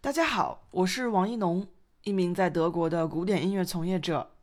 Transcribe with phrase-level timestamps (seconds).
[0.00, 1.66] 大家好，我是王一农，
[2.02, 4.36] 一名在德国的古典音乐从业者。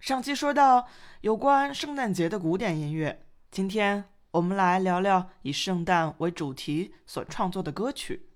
[0.00, 0.88] 上期说到
[1.20, 8.30] 有关圣诞节的古典音乐，今天我们来聊聊以圣诞为主题所创作的歌曲。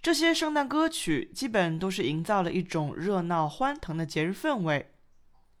[0.00, 4.94] 这些圣诞歌曲基本都是营造了一种热闹欢腾的节日氛围，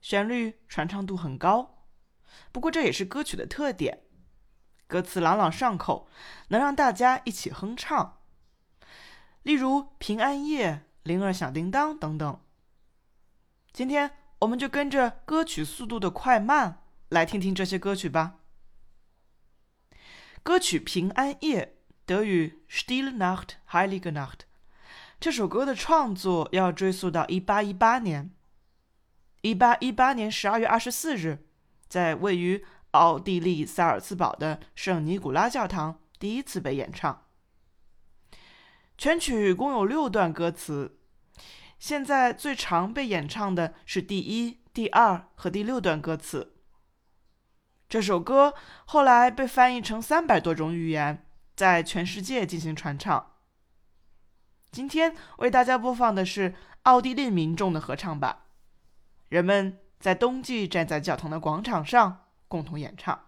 [0.00, 1.86] 旋律传唱度很高。
[2.52, 4.02] 不过这也是歌曲的特点，
[4.86, 6.06] 歌词朗朗上口，
[6.48, 8.15] 能让大家一起哼唱。
[9.46, 12.40] 例如平安夜、铃儿响叮当等等。
[13.72, 18.40] 今天我们就跟着歌曲速度的快慢来听听这些歌曲吧。
[20.42, 24.40] 歌曲《平安夜》德语 Still Nacht, Heilige Nacht，
[25.20, 28.32] 这首歌的创作要追溯到一八一八年。
[29.42, 31.46] 一八一八年十二月二十四日，
[31.86, 37.25] 在位于奥地利萨尔茨堡的圣尼古拉教堂第一次被演唱。
[38.98, 40.98] 全曲共有六段歌词，
[41.78, 46.54] 现在最常被演唱的是第一、第二和第六段歌词。
[47.88, 48.54] 这首歌
[48.86, 53.34] 后来被翻译成三百多种语言，在全世界进行传唱。
[54.72, 58.44] 今天为大家播放的是奥地利民众的合唱版，
[59.28, 63.25] 人们在冬季站在教堂的广场上共同演唱。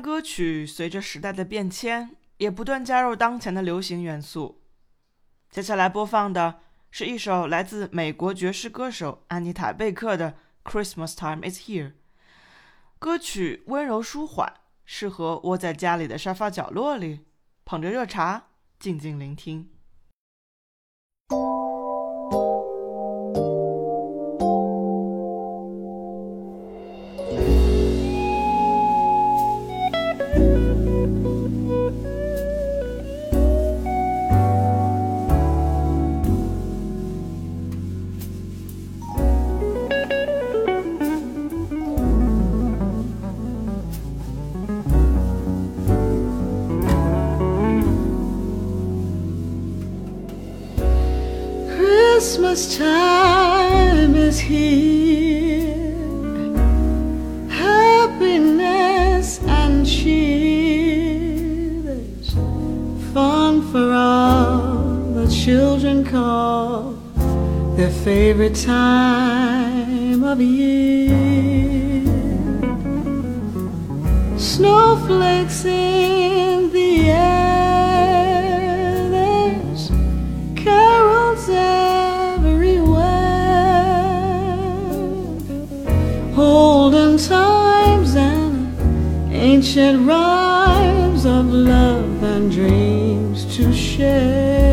[0.00, 4.62] 歌曲随着时代的变迁，也不断加入当前的流行元素。
[5.50, 6.60] 接下来播放的
[6.90, 10.34] 是一首来自美国爵士歌手安妮塔·贝克的
[10.70, 11.88] 《Christmas Time Is Here》。
[12.98, 14.52] 歌曲温柔舒缓，
[14.84, 17.20] 适合窝在家里的沙发角落里，
[17.64, 18.48] 捧着热茶，
[18.78, 19.70] 静静聆听。
[52.48, 55.76] Christmas time is here,
[57.50, 61.82] happiness and cheer.
[61.82, 62.32] There's
[63.12, 66.94] fun for all the children call
[67.76, 72.02] their favorite time of year.
[74.38, 76.47] Snowflakes in
[89.78, 94.67] rhymes of love and dreams to share.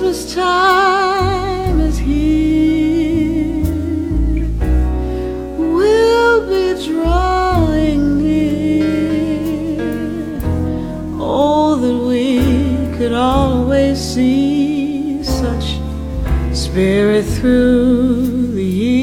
[0.00, 3.62] Christmas time is here.
[5.58, 9.68] We'll be drawing near.
[11.20, 15.78] Oh, that we could always see such
[16.56, 18.99] spirit through the year.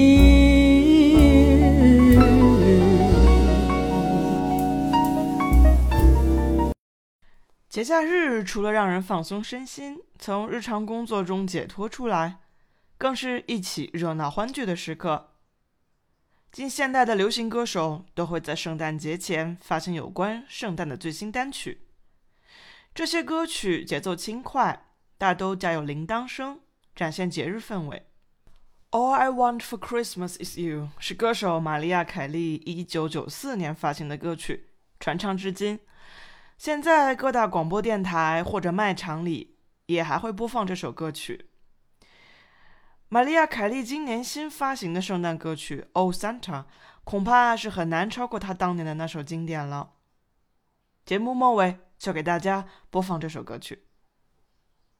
[7.87, 12.39] 假日除了让人放松身心，从日常工作中解脱出来，
[12.97, 15.29] 更是一起热闹欢聚的时刻。
[16.51, 21.87] 近现代的流行歌手都会在圣诞节前发行有关圣诞的最新单曲。
[22.93, 24.87] 这些歌曲节奏轻快，
[25.17, 26.59] 大都加有铃铛声，
[26.93, 28.05] 展现节日氛围。
[28.91, 35.79] All I Want for Christmas Is You 是歌手玛丽亚·凯莉1994年发行的歌曲，传唱至今。
[36.57, 41.49] 现在各大广播电台或者卖场里也还会播放这首歌曲。
[43.09, 46.41] 玛丽亚·凯莉今年新发行的圣诞歌曲《Oh Santa》，
[47.03, 49.93] 恐怕是很难超过她当年的那首经典了。
[51.05, 53.85] 节目末尾就给大家播放这首歌曲。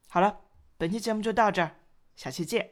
[0.08, 0.38] 好了，
[0.78, 1.76] 本期节目就到这儿，
[2.16, 2.72] 下期见。